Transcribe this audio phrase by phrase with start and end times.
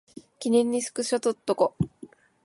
[0.39, 1.75] 記念にスクショ撮っとこ